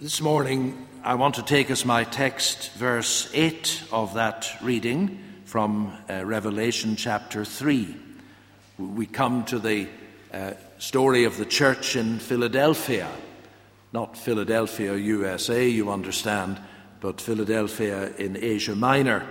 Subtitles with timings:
[0.00, 5.94] This morning, I want to take as my text verse 8 of that reading from
[6.08, 7.94] uh, Revelation chapter 3.
[8.78, 9.88] We come to the
[10.32, 13.10] uh, story of the church in Philadelphia,
[13.92, 16.58] not Philadelphia, USA, you understand,
[17.00, 19.26] but Philadelphia in Asia Minor.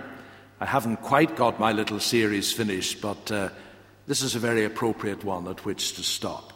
[0.60, 3.48] I haven't quite got my little series finished, but uh,
[4.06, 6.52] this is a very appropriate one at which to stop.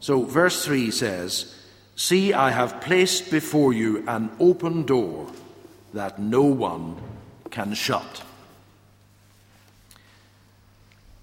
[0.00, 1.54] So, verse 3 says,
[1.98, 5.26] See, I have placed before you an open door
[5.92, 6.96] that no one
[7.50, 8.22] can shut.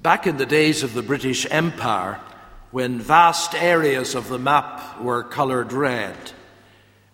[0.02, 2.20] Back in the days of the British Empire,
[2.72, 6.18] when vast areas of the map were coloured red,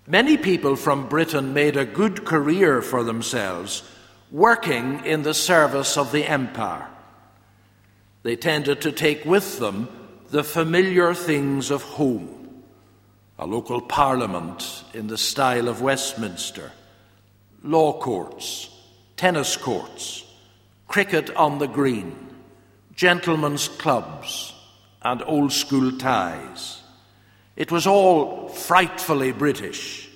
[0.07, 3.83] many people from Britain made a good career for themselves
[4.31, 6.87] working in the service of the empire.
[8.23, 9.87] They tended to take with them
[10.31, 12.40] the familiar things of home
[13.41, 16.71] a local parliament in the style of Westminster,
[17.63, 18.69] law courts,
[19.17, 20.23] tennis courts,
[20.87, 22.15] cricket on the green,
[22.95, 24.53] gentlemen's clubs,
[25.01, 26.83] and old school ties.
[27.55, 30.07] It was all frightfully British,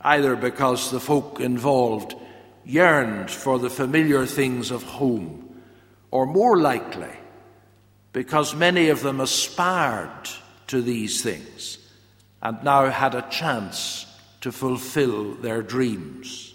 [0.00, 2.16] either because the folk involved
[2.64, 5.62] yearned for the familiar things of home,
[6.10, 7.16] or more likely,
[8.12, 10.28] because many of them aspired
[10.66, 11.78] to these things
[12.42, 14.06] and now had a chance
[14.40, 16.54] to fulfill their dreams.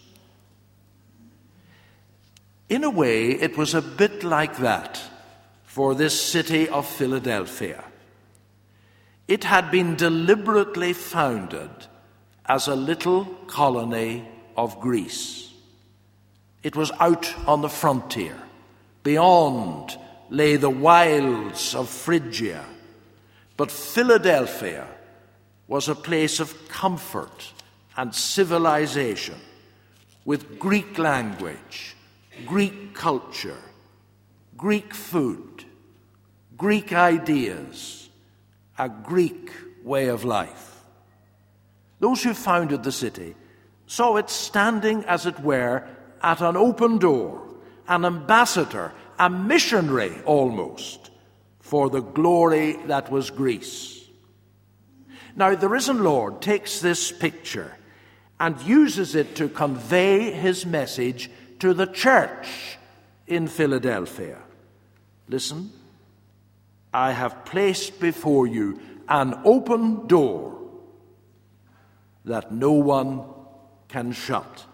[2.68, 5.02] In a way, it was a bit like that
[5.64, 7.84] for this city of Philadelphia.
[9.30, 11.70] It had been deliberately founded
[12.46, 15.54] as a little colony of Greece.
[16.64, 18.38] It was out on the frontier.
[19.04, 19.98] Beyond
[20.30, 22.66] lay the wilds of Phrygia.
[23.56, 24.88] But Philadelphia
[25.68, 27.54] was a place of comfort
[27.96, 29.36] and civilization
[30.26, 31.96] with Greek language,
[32.46, 33.58] Greek culture,
[34.56, 35.66] Greek food,
[36.58, 38.10] Greek ideas,
[38.78, 39.52] a Greek
[39.84, 40.82] way of life.
[42.00, 43.36] Those who founded the city
[43.88, 45.88] saw it standing, as it were,
[46.22, 47.42] at an open door,
[47.88, 51.10] an ambassador, a missionary almost,
[51.60, 54.07] for the glory that was Greece.
[55.38, 57.78] Now, the risen Lord takes this picture
[58.40, 62.80] and uses it to convey his message to the church
[63.28, 64.40] in Philadelphia.
[65.30, 65.72] Listen,
[66.92, 70.60] I have placed before you an open door
[72.26, 73.22] that no one
[73.90, 74.66] can shut.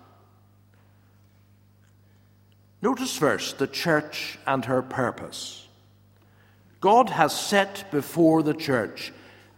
[2.82, 5.68] Notice first the church and her purpose.
[6.80, 9.12] God has set before the church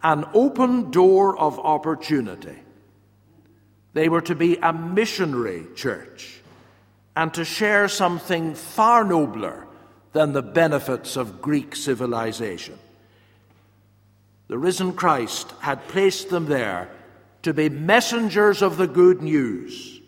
[0.05, 2.55] an open door of opportunity.
[3.93, 6.41] They were to be a missionary church
[7.15, 9.65] and to share something far nobler
[10.13, 12.77] than the benefits of Greek civilization.
[14.47, 16.91] The risen Christ had placed them there
[17.41, 20.01] to be messengers of the good news,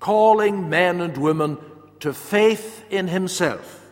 [0.00, 1.58] calling men and women
[2.00, 3.86] to faith in Himself,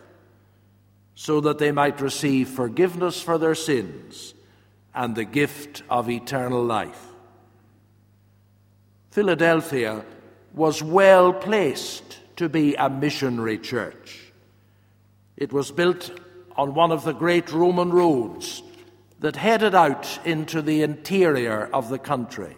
[1.15, 4.33] so that they might receive forgiveness for their sins
[4.93, 7.07] and the gift of eternal life.
[9.11, 10.03] Philadelphia
[10.53, 14.31] was well placed to be a missionary church.
[15.37, 16.11] It was built
[16.55, 18.63] on one of the great Roman roads
[19.19, 22.55] that headed out into the interior of the country.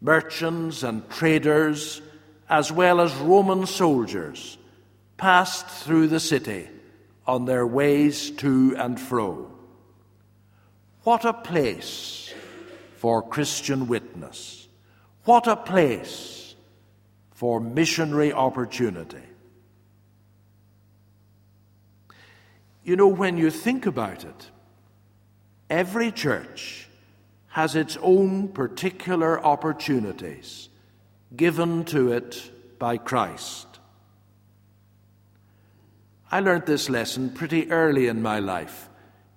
[0.00, 2.02] Merchants and traders,
[2.48, 4.58] as well as Roman soldiers,
[5.16, 6.68] passed through the city
[7.26, 9.53] on their ways to and fro.
[11.04, 12.32] What a place
[12.96, 14.66] for Christian witness.
[15.24, 16.54] What a place
[17.32, 19.22] for missionary opportunity.
[22.82, 24.50] You know, when you think about it,
[25.68, 26.88] every church
[27.48, 30.70] has its own particular opportunities
[31.36, 33.66] given to it by Christ.
[36.30, 38.88] I learned this lesson pretty early in my life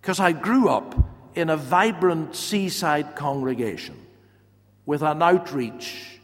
[0.02, 0.96] because I grew up
[1.38, 3.96] in a vibrant seaside congregation
[4.88, 6.20] with an outreach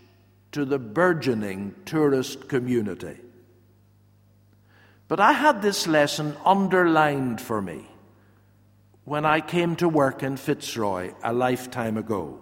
[0.51, 3.15] to the burgeoning tourist community.
[5.07, 7.85] But I had this lesson underlined for me
[9.05, 12.39] when I came to work in Fitzroy a lifetime ago.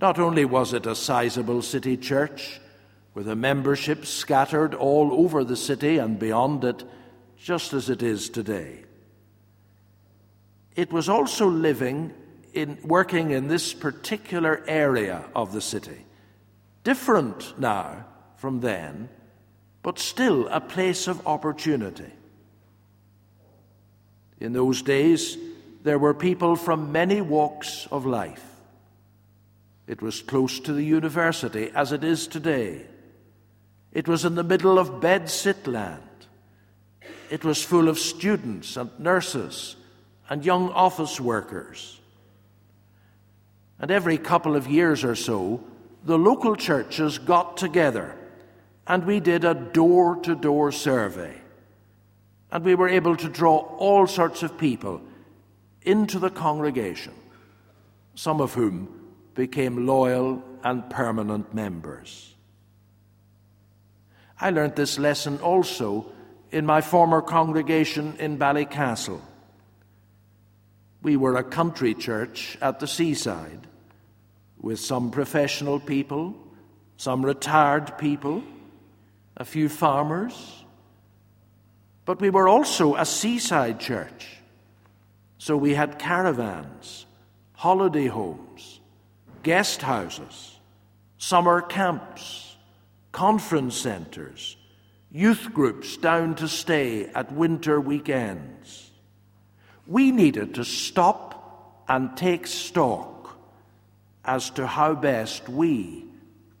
[0.00, 2.60] Not only was it a sizable city church,
[3.14, 6.82] with a membership scattered all over the city and beyond it,
[7.36, 8.84] just as it is today,
[10.76, 12.12] it was also living
[12.52, 16.04] in working in this particular area of the city.
[16.84, 18.04] Different now
[18.36, 19.08] from then,
[19.82, 22.10] but still a place of opportunity.
[24.40, 25.36] In those days,
[25.82, 28.44] there were people from many walks of life.
[29.86, 32.86] It was close to the university, as it is today.
[33.92, 36.02] It was in the middle of bedsit land.
[37.30, 39.76] It was full of students and nurses
[40.32, 42.00] and young office workers.
[43.78, 45.62] And every couple of years or so,
[46.06, 48.16] the local churches got together
[48.86, 51.34] and we did a door to door survey.
[52.50, 55.02] And we were able to draw all sorts of people
[55.82, 57.12] into the congregation,
[58.14, 58.88] some of whom
[59.34, 62.32] became loyal and permanent members.
[64.40, 66.06] I learnt this lesson also
[66.50, 69.20] in my former congregation in Ballycastle.
[71.02, 73.66] We were a country church at the seaside
[74.60, 76.34] with some professional people,
[76.96, 78.44] some retired people,
[79.36, 80.64] a few farmers.
[82.04, 84.38] But we were also a seaside church.
[85.38, 87.06] So we had caravans,
[87.54, 88.80] holiday homes,
[89.42, 90.58] guest houses,
[91.18, 92.56] summer camps,
[93.10, 94.56] conference centres,
[95.10, 98.81] youth groups down to stay at winter weekends.
[99.86, 103.36] We needed to stop and take stock
[104.24, 106.04] as to how best we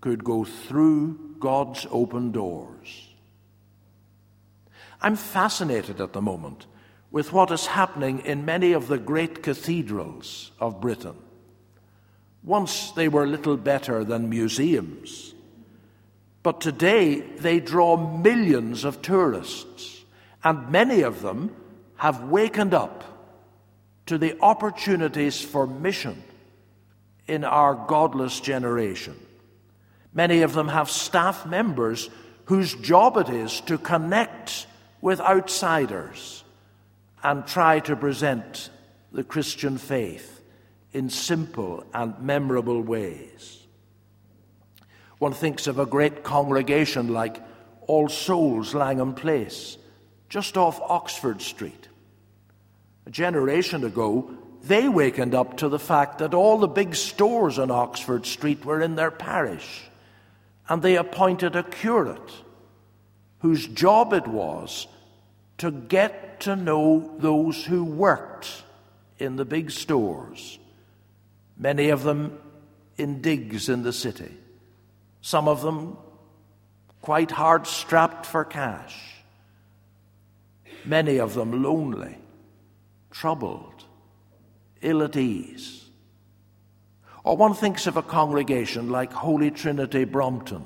[0.00, 3.08] could go through God's open doors.
[5.00, 6.66] I'm fascinated at the moment
[7.10, 11.16] with what is happening in many of the great cathedrals of Britain.
[12.42, 15.34] Once they were little better than museums,
[16.42, 20.04] but today they draw millions of tourists,
[20.42, 21.54] and many of them
[21.96, 23.04] have wakened up
[24.12, 26.22] to the opportunities for mission
[27.26, 29.18] in our godless generation.
[30.12, 32.10] Many of them have staff members
[32.44, 34.66] whose job it is to connect
[35.00, 36.44] with outsiders
[37.22, 38.68] and try to present
[39.12, 40.42] the Christian faith
[40.92, 43.66] in simple and memorable ways.
[45.20, 47.42] One thinks of a great congregation like
[47.86, 49.78] All Souls Langham Place,
[50.28, 51.88] just off Oxford Street.
[53.06, 54.30] A generation ago,
[54.62, 58.80] they wakened up to the fact that all the big stores on Oxford Street were
[58.80, 59.82] in their parish,
[60.68, 62.32] and they appointed a curate
[63.40, 64.86] whose job it was
[65.58, 68.62] to get to know those who worked
[69.18, 70.58] in the big stores,
[71.56, 72.38] many of them
[72.96, 74.32] in digs in the city,
[75.22, 75.96] some of them
[77.00, 78.96] quite hard strapped for cash,
[80.84, 82.16] many of them lonely
[83.12, 83.84] troubled,
[84.80, 85.84] ill at ease.
[87.22, 90.64] Or one thinks of a congregation like Holy Trinity Brompton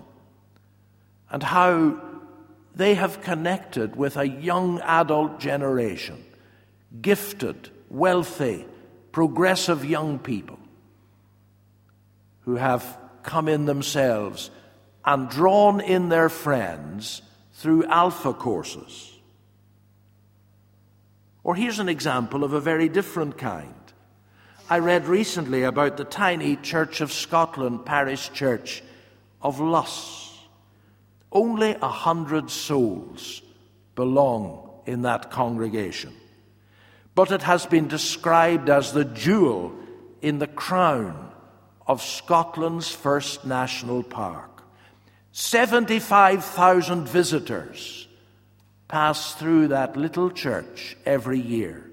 [1.31, 2.01] and how
[2.75, 6.25] they have connected with a young adult generation,
[7.03, 8.65] gifted, wealthy,
[9.13, 10.59] progressive young people
[12.41, 14.51] who have come in themselves
[15.05, 17.23] and drawn in their friends
[17.53, 19.16] through alpha courses
[21.47, 23.73] or here's an example of a very different kind.
[24.69, 28.83] I read recently about the tiny Church of Scotland parish church
[29.41, 30.37] of Luss.
[31.31, 33.43] Only a hundred souls
[33.95, 36.15] belong in that congregation.
[37.15, 39.73] But it has been described as the jewel
[40.23, 41.31] in the crown
[41.87, 44.65] of Scotland's first national park.
[45.31, 48.06] 75,000 visitors
[48.89, 51.91] pass through that little church every year.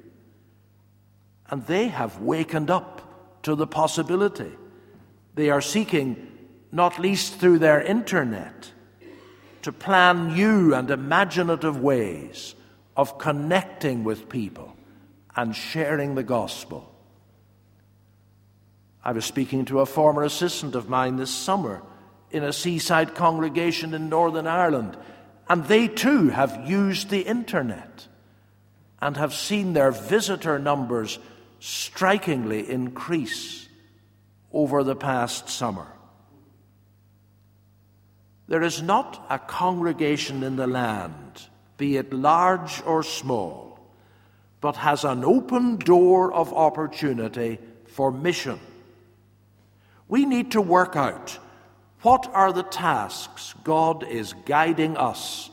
[1.50, 4.52] And they have wakened up to the possibility.
[5.36, 6.28] They are seeking,
[6.72, 8.72] not least through their internet,
[9.64, 12.56] to plan new and imaginative ways
[12.96, 14.76] of connecting with people
[15.36, 16.90] and sharing the gospel.
[19.04, 21.82] I was speaking to a former assistant of mine this summer
[22.32, 24.98] in a seaside congregation in Northern Ireland
[25.50, 28.08] and they too have used the internet
[29.02, 31.20] and have seen their visitor numbers
[31.60, 33.68] strikingly increase
[34.52, 35.88] over the past summer.
[38.48, 41.48] There is not a congregation in the land,
[41.78, 43.80] be it large or small,
[44.62, 48.60] but has an open door of opportunity for mission.
[50.08, 51.40] We need to work out
[52.04, 55.50] what are the tasks God is guiding us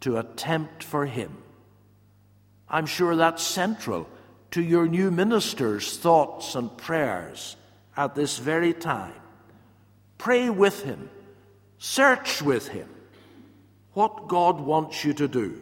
[0.00, 1.36] to attempt for Him?
[2.68, 4.08] I'm sure that's central
[4.52, 7.56] to your new minister's thoughts and prayers
[7.96, 9.14] at this very time.
[10.18, 11.10] Pray with him,
[11.78, 12.88] search with him
[13.92, 15.60] what God wants you to do.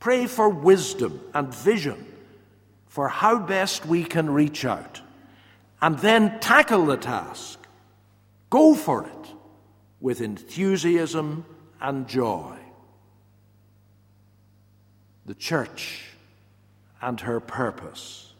[0.00, 2.06] Pray for wisdom and vision
[2.88, 5.00] for how best we can reach out.
[5.80, 7.58] And then tackle the task.
[8.52, 9.34] Go for it
[9.98, 11.46] with enthusiasm
[11.80, 12.54] and joy.
[15.24, 16.02] The church
[17.00, 18.34] and her purpose.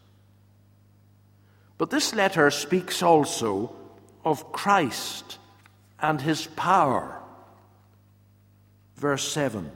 [1.79, 3.75] But this letter speaks also
[4.23, 5.39] of Christ
[5.99, 7.19] and his power.
[8.97, 9.71] Verse 7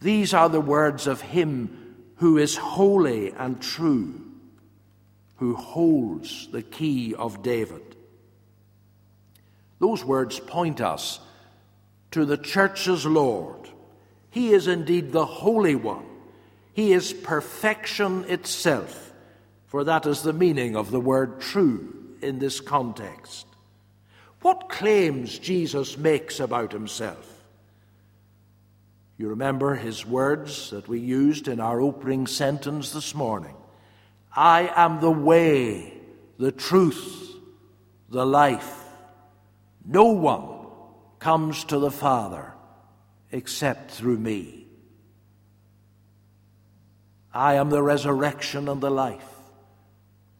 [0.00, 4.20] These are the words of him who is holy and true,
[5.36, 7.93] who holds the key of David.
[9.84, 11.20] Those words point us
[12.12, 13.68] to the church's Lord.
[14.30, 16.06] He is indeed the Holy One.
[16.72, 19.12] He is perfection itself,
[19.66, 23.46] for that is the meaning of the word true in this context.
[24.40, 27.44] What claims Jesus makes about himself?
[29.18, 33.54] You remember his words that we used in our opening sentence this morning
[34.34, 35.92] I am the way,
[36.38, 37.36] the truth,
[38.08, 38.80] the life.
[39.84, 40.66] No one
[41.18, 42.52] comes to the Father
[43.30, 44.66] except through me.
[47.32, 49.28] I am the resurrection and the life.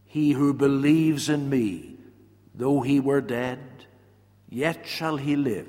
[0.05, 1.97] He who believes in me,
[2.55, 3.59] though he were dead,
[4.49, 5.67] yet shall he live.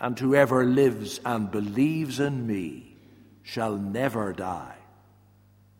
[0.00, 2.96] And whoever lives and believes in me
[3.42, 4.76] shall never die.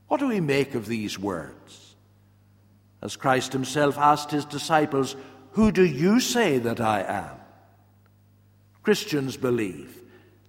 [0.09, 1.95] What do we make of these words?
[3.01, 5.17] As Christ himself asked his disciples,
[5.53, 7.37] Who do you say that I am?
[8.83, 10.01] Christians believe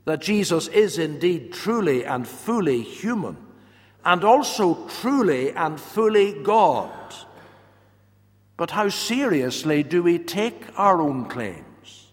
[0.06, 3.38] that Jesus is indeed truly and fully human
[4.04, 6.92] and also truly and fully God.
[8.58, 12.08] But how seriously do we take our own claims?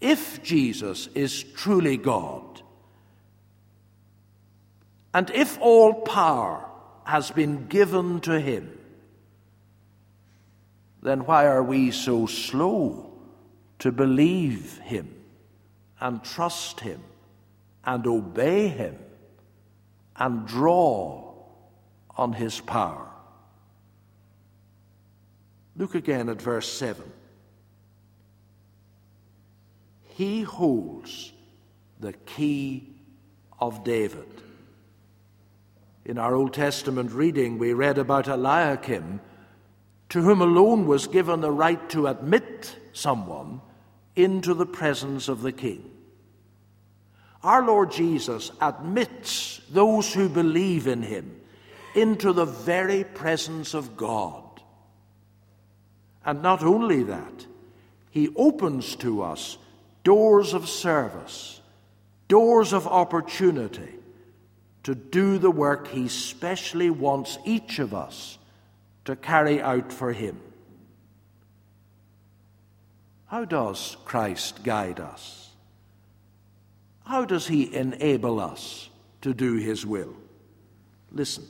[0.00, 2.62] If Jesus is truly God,
[5.14, 6.64] and if all power
[7.04, 8.78] has been given to him,
[11.02, 13.12] then why are we so slow
[13.80, 15.14] to believe him
[16.00, 17.02] and trust him
[17.84, 18.96] and obey him?
[20.16, 21.32] and draw
[22.16, 23.08] on his power.
[25.76, 27.02] Look again at verse 7.
[30.14, 31.32] He holds
[31.98, 32.90] the key
[33.58, 34.28] of David.
[36.04, 39.20] In our Old Testament reading, we read about Eliakim,
[40.12, 43.62] to whom alone was given the right to admit someone
[44.14, 45.90] into the presence of the king.
[47.42, 51.40] Our Lord Jesus admits those who believe in him
[51.94, 54.44] into the very presence of God.
[56.26, 57.46] And not only that,
[58.10, 59.56] he opens to us
[60.04, 61.58] doors of service,
[62.28, 63.94] doors of opportunity
[64.82, 68.36] to do the work he specially wants each of us
[69.04, 70.40] to carry out for him.
[73.26, 75.42] How does Christ guide us?
[77.04, 78.90] How does He enable us
[79.22, 80.14] to do His will?
[81.10, 81.46] Listen.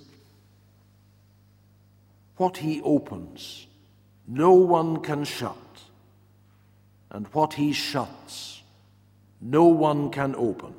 [2.37, 3.67] What He opens,
[4.27, 5.57] no one can shut.
[7.11, 8.63] And what He shuts,
[9.41, 10.75] no one can open.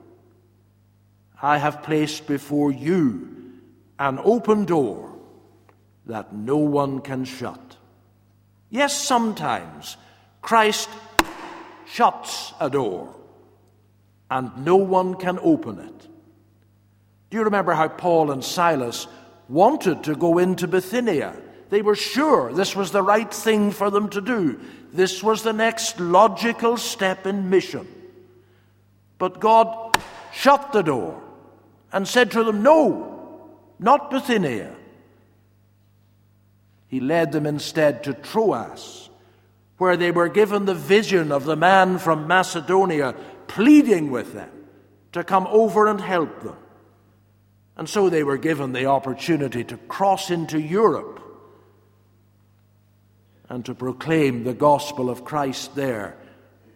[1.41, 3.51] I have placed before you
[3.99, 5.12] an open door
[6.05, 7.77] that no one can shut.
[8.69, 9.97] Yes, sometimes
[10.41, 10.89] Christ
[11.85, 13.13] shuts a door
[14.29, 16.07] and no one can open it.
[17.29, 19.07] Do you remember how Paul and Silas
[19.47, 21.35] wanted to go into Bithynia?
[21.69, 24.59] They were sure this was the right thing for them to do.
[24.91, 27.87] This was the next logical step in mission.
[29.17, 29.97] But God
[30.31, 31.21] shut the door
[31.91, 34.75] and said to them, No, not Bithynia.
[36.93, 39.09] He led them instead to Troas,
[39.79, 43.15] where they were given the vision of the man from Macedonia
[43.47, 44.51] pleading with them
[45.13, 46.55] to come over and help them.
[47.75, 51.19] And so they were given the opportunity to cross into Europe
[53.49, 56.15] and to proclaim the gospel of Christ there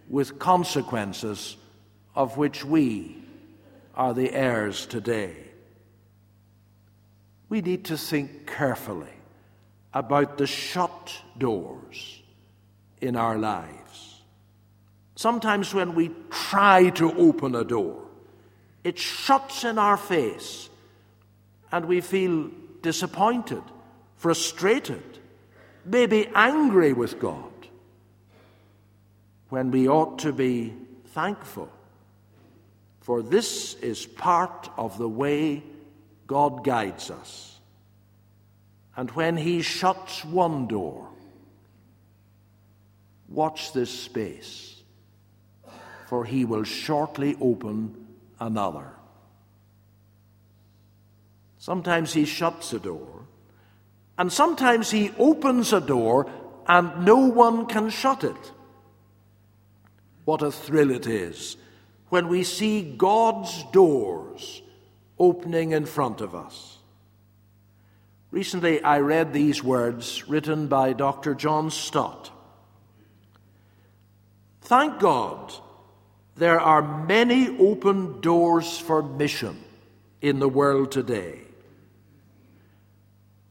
[0.10, 1.58] with consequences
[2.16, 3.24] of which we
[3.94, 5.36] are the heirs today.
[7.50, 9.10] We need to think carefully
[9.98, 12.22] about the shut doors
[13.02, 14.22] in our lives.
[15.16, 18.04] Sometimes when we try to open a door,
[18.84, 20.70] it shuts in our face
[21.72, 22.52] and we feel
[22.84, 23.64] disappointed,
[24.18, 25.18] frustrated,
[25.84, 27.52] maybe angry with God,
[29.50, 30.76] when we ought to be
[31.08, 31.72] thankful.
[33.02, 35.64] For this is part of the way
[36.28, 37.57] God guides us.
[38.98, 41.08] And when He shuts one door,
[43.30, 44.82] watch this space,
[46.08, 48.08] for He will shortly open
[48.40, 48.92] another.
[51.60, 53.28] Sometimes He shuts a door,
[54.18, 56.30] and sometimes He opens a door
[56.68, 58.52] and no one can shut it.
[60.26, 61.56] What a thrill it is
[62.10, 64.62] when we see God's doors
[65.20, 66.77] opening in front of us.
[68.38, 71.34] Recently, I read these words written by Dr.
[71.34, 72.30] John Stott.
[74.62, 75.56] Thank God
[76.36, 79.58] there are many open doors for mission
[80.22, 81.40] in the world today.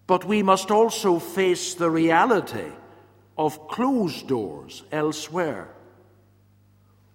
[0.07, 2.71] But we must also face the reality
[3.37, 5.67] of closed doors elsewhere.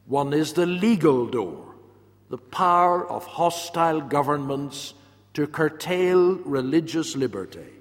[0.07, 1.73] One is the legal door,
[2.29, 4.93] the power of hostile governments
[5.33, 7.71] to curtail religious liberty.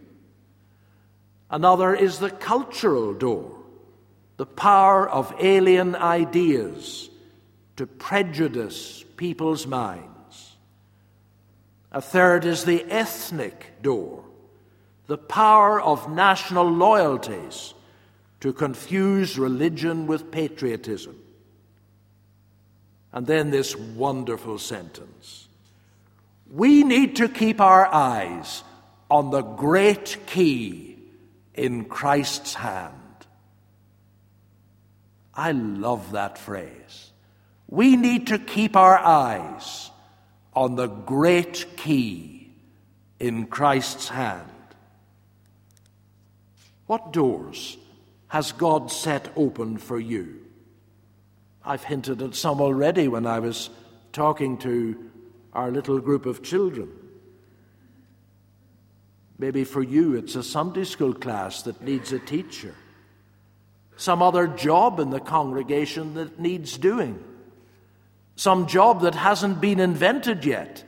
[1.50, 3.56] Another is the cultural door,
[4.36, 7.10] the power of alien ideas
[7.76, 10.56] to prejudice people's minds.
[11.92, 14.24] A third is the ethnic door,
[15.08, 17.74] the power of national loyalties
[18.40, 21.16] to confuse religion with patriotism.
[23.12, 25.48] And then this wonderful sentence
[26.50, 28.64] We need to keep our eyes
[29.08, 30.98] on the great key
[31.54, 32.94] in Christ's hand.
[35.32, 37.12] I love that phrase.
[37.68, 39.90] We need to keep our eyes
[40.52, 42.52] on the great key
[43.20, 44.50] in Christ's hand.
[46.86, 47.76] What doors
[48.26, 50.40] has God set open for you?
[51.64, 53.70] I've hinted at some already when I was
[54.12, 55.09] talking to
[55.52, 56.90] our little group of children.
[59.38, 62.74] Maybe for you it's a Sunday school class that needs a teacher,
[63.96, 67.22] some other job in the congregation that needs doing,
[68.36, 70.84] some job that hasn't been invented yet,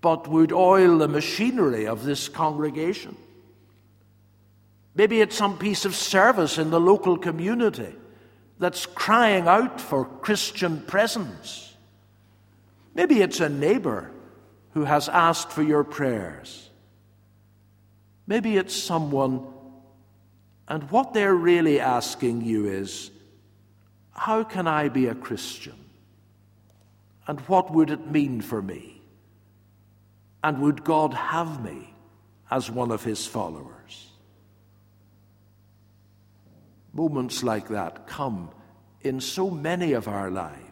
[0.00, 3.16] but would oil the machinery of this congregation.
[4.94, 7.94] Maybe it's some piece of service in the local community
[8.58, 11.69] that's crying out for Christian presence.
[12.94, 14.10] Maybe it's a neighbor
[14.72, 16.68] who has asked for your prayers.
[18.26, 19.46] Maybe it's someone,
[20.68, 23.10] and what they're really asking you is,
[24.12, 25.74] How can I be a Christian?
[27.26, 29.00] And what would it mean for me?
[30.42, 31.94] And would God have me
[32.50, 34.10] as one of his followers?
[36.92, 38.50] Moments like that come
[39.02, 40.69] in so many of our lives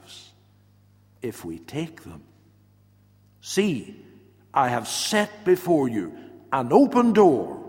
[1.23, 2.23] if we take them.
[3.41, 4.05] See,
[4.53, 6.13] I have set before you
[6.53, 7.65] an open door,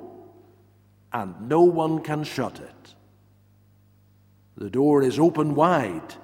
[1.11, 2.95] and no one can shut it.
[4.55, 6.15] The door is open wide.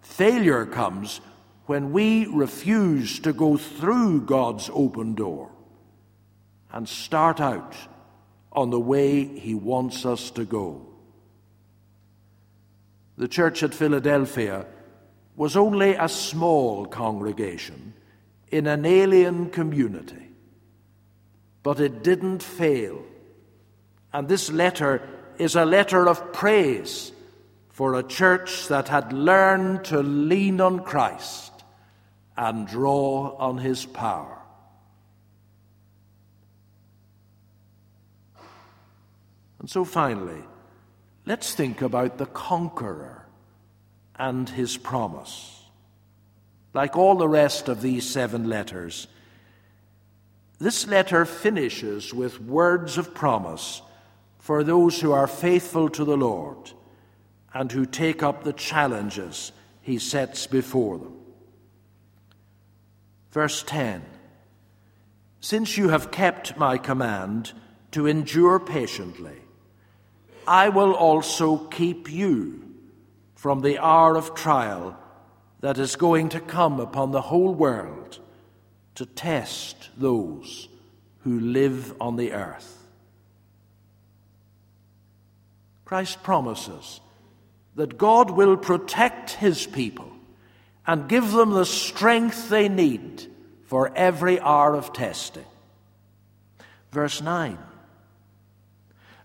[0.00, 1.20] Failure comes
[1.66, 5.50] when we refuse to go through God's open door
[6.72, 7.76] and start out
[8.50, 10.86] on the way He wants us to go.
[13.16, 14.66] The church at Philadelphia
[15.36, 17.94] was only a small congregation
[18.50, 20.28] in an alien community,
[21.62, 23.02] but it didn't fail.
[24.12, 27.12] And this letter is a letter of praise
[27.70, 31.52] for a church that had learned to lean on Christ
[32.36, 34.38] and draw on his power.
[39.58, 40.42] And so finally,
[41.24, 43.26] Let's think about the conqueror
[44.22, 45.64] and his promise.
[46.72, 49.08] Like all the rest of these seven letters,
[50.60, 53.82] this letter finishes with words of promise
[54.38, 56.70] for those who are faithful to the Lord
[57.52, 61.16] and who take up the challenges he sets before them.
[63.32, 64.04] Verse 10
[65.40, 67.52] Since you have kept my command
[67.90, 69.40] to endure patiently,
[70.46, 72.71] I will also keep you
[73.42, 74.96] from the hour of trial
[75.62, 78.20] that is going to come upon the whole world
[78.94, 80.68] to test those
[81.24, 82.86] who live on the earth.
[85.84, 87.00] Christ promises
[87.74, 90.12] that God will protect his people
[90.86, 93.26] and give them the strength they need
[93.64, 95.46] for every hour of testing.
[96.92, 97.58] Verse 9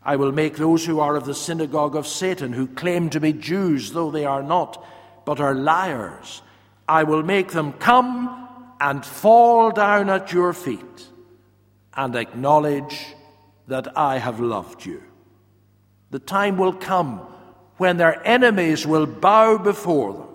[0.08, 3.34] I will make those who are of the synagogue of Satan, who claim to be
[3.34, 4.82] Jews, though they are not,
[5.26, 6.42] but are liars,
[6.88, 8.48] I will make them come
[8.80, 11.10] and fall down at your feet
[11.94, 13.16] and acknowledge
[13.68, 15.04] that I have loved you.
[16.12, 17.18] The time will come
[17.76, 20.28] when their enemies will bow before them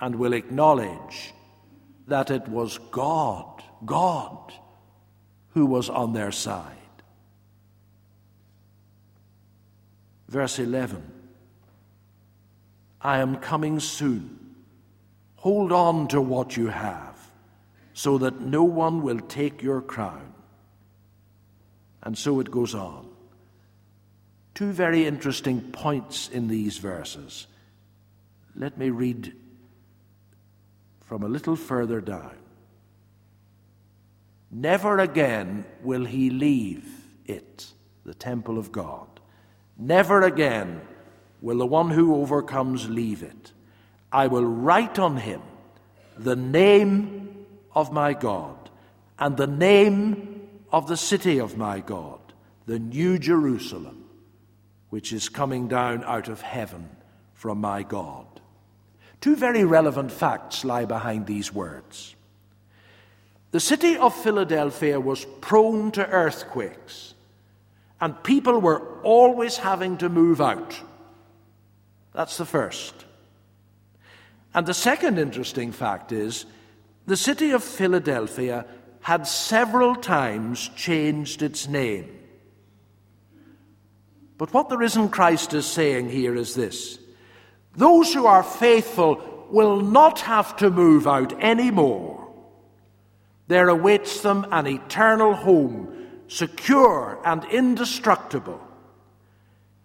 [0.00, 1.32] and will acknowledge
[2.08, 4.52] that it was God, God,
[5.50, 6.76] who was on their side.
[10.28, 11.02] Verse 11
[13.00, 14.54] I am coming soon.
[15.36, 17.16] Hold on to what you have,
[17.92, 20.32] so that no one will take your crown.
[22.02, 23.08] And so it goes on.
[24.54, 27.46] Two very interesting points in these verses.
[28.56, 29.34] Let me read
[31.04, 32.34] from a little further down.
[34.50, 36.88] Never again will he leave
[37.26, 37.72] it,
[38.04, 39.15] the temple of God.
[39.78, 40.80] Never again
[41.40, 43.52] will the one who overcomes leave it.
[44.10, 45.42] I will write on him
[46.16, 48.70] the name of my God
[49.18, 52.20] and the name of the city of my God,
[52.66, 54.04] the New Jerusalem,
[54.90, 56.88] which is coming down out of heaven
[57.34, 58.26] from my God.
[59.20, 62.14] Two very relevant facts lie behind these words.
[63.50, 67.14] The city of Philadelphia was prone to earthquakes
[68.00, 70.78] and people were always having to move out.
[72.12, 72.94] That's the first.
[74.54, 76.46] And the second interesting fact is
[77.06, 78.66] the city of Philadelphia
[79.00, 82.10] had several times changed its name.
[84.38, 86.98] But what the risen Christ is saying here is this
[87.76, 92.28] those who are faithful will not have to move out anymore.
[93.48, 95.95] There awaits them an eternal home
[96.28, 98.60] secure and indestructible.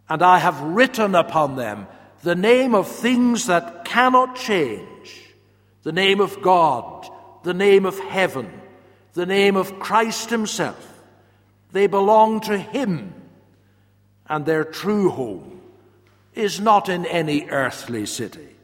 [0.10, 1.88] And I have written upon them
[2.23, 5.21] the name of things that cannot change,
[5.84, 7.10] the name of God,
[7.43, 8.51] the name of heaven,
[9.13, 10.88] the name of Christ Himself.
[11.71, 13.13] They belong to Him,
[14.27, 15.62] and their true home
[16.34, 18.56] is not in any earthly city,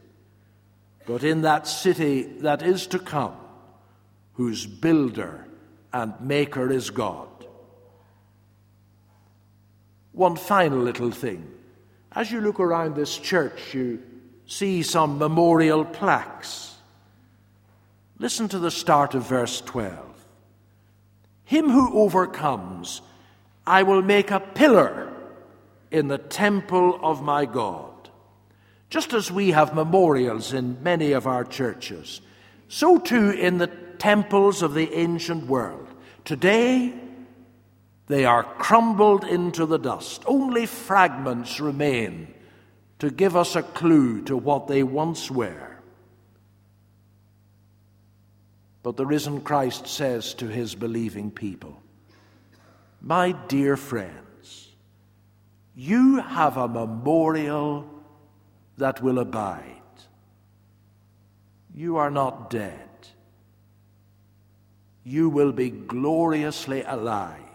[1.05, 3.35] but in that city that is to come,
[4.33, 5.45] whose builder
[5.91, 7.27] and maker is God.
[10.17, 11.47] One final little thing.
[12.11, 14.01] As you look around this church, you
[14.47, 16.73] see some memorial plaques.
[18.17, 19.95] Listen to the start of verse 12.
[21.45, 23.03] Him who overcomes,
[23.67, 25.13] I will make a pillar
[25.91, 28.09] in the temple of my God.
[28.89, 32.21] Just as we have memorials in many of our churches,
[32.69, 33.67] so too in the
[33.99, 35.87] temples of the ancient world.
[36.25, 36.91] Today,
[38.07, 40.23] they are crumbled into the dust.
[40.25, 42.33] Only fragments remain
[42.99, 45.77] to give us a clue to what they once were.
[48.81, 51.81] But the risen Christ says to his believing people,
[53.01, 54.69] My dear friends,
[55.75, 57.85] you have a memorial
[58.77, 59.73] that will abide.
[61.75, 62.87] You are not dead.
[65.03, 67.46] You will be gloriously alive.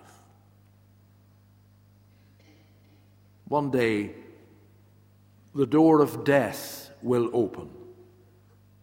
[3.49, 4.15] One day,
[5.55, 7.69] the door of death will open,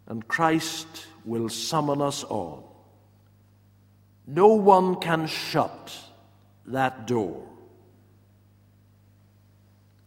[0.07, 2.65] and Christ will summon us all.
[4.27, 5.97] No one can shut
[6.67, 7.43] that door,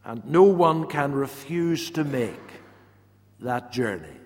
[0.05, 2.62] and no one can refuse to make
[3.41, 4.19] that journey.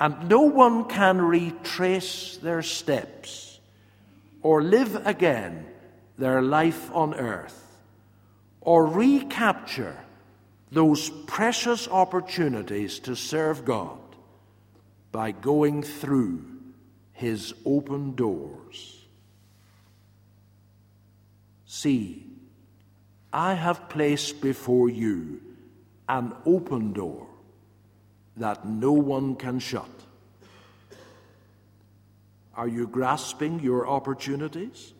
[0.00, 3.60] And no one can retrace their steps
[4.42, 5.66] or live again
[6.16, 7.59] their life on earth
[8.60, 9.96] or recapture
[10.70, 13.98] those precious opportunities to serve God
[15.12, 16.44] by going through
[17.12, 19.04] His open doors.
[21.66, 22.26] See,
[23.32, 25.40] I have placed before you
[26.08, 27.26] an open door
[28.36, 29.88] that no one can shut.
[32.54, 34.92] Are you grasping your opportunities?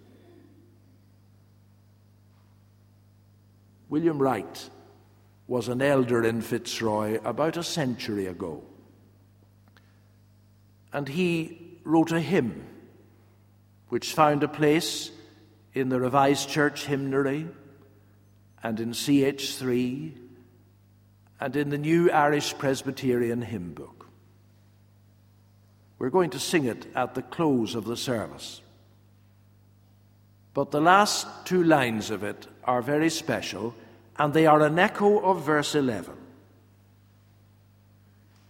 [3.90, 4.70] William Wright
[5.48, 8.62] was an elder in Fitzroy about a century ago.
[10.92, 12.66] And he wrote a hymn
[13.88, 15.11] which found a place
[15.74, 17.48] in the Revised Church Hymnary
[18.62, 20.12] and in CH3
[21.40, 24.07] and in the New Irish Presbyterian Hymn Book.
[25.98, 28.61] We're going to sing it at the close of the service.
[30.53, 33.75] But the last two lines of it are very special,
[34.19, 36.15] and they are an echo of verse 11.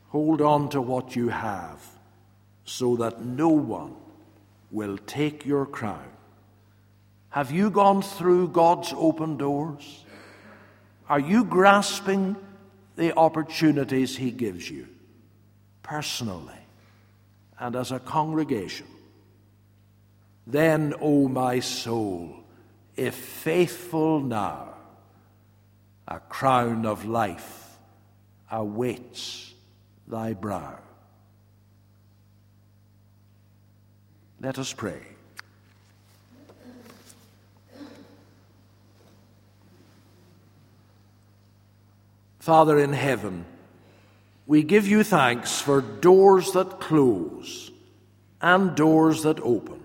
[0.08, 1.84] Hold on to what you have,
[2.64, 3.94] so that no one
[4.70, 6.08] will take your crown.
[7.30, 10.04] Have you gone through God's open doors?
[11.08, 12.36] Are you grasping
[12.96, 14.88] the opportunities He gives you
[15.82, 16.54] personally
[17.58, 18.86] and as a congregation?
[20.50, 22.34] Then, O my soul,
[22.96, 24.74] if faithful now,
[26.08, 27.78] a crown of life
[28.50, 29.54] awaits
[30.08, 30.78] thy brow.
[34.40, 35.00] Let us pray.
[42.40, 43.44] Father in heaven,
[44.48, 47.70] we give you thanks for doors that close
[48.40, 49.79] and doors that open.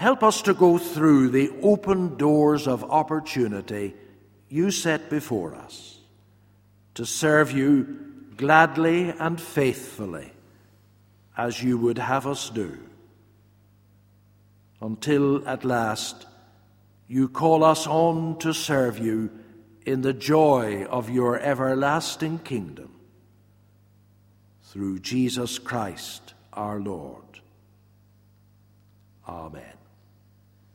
[0.00, 3.94] Help us to go through the open doors of opportunity
[4.48, 5.98] you set before us,
[6.94, 7.98] to serve you
[8.34, 10.32] gladly and faithfully
[11.36, 12.78] as you would have us do,
[14.80, 16.26] until at last
[17.06, 19.30] you call us on to serve you
[19.84, 22.90] in the joy of your everlasting kingdom.
[24.62, 27.42] Through Jesus Christ our Lord.
[29.28, 29.79] Amen.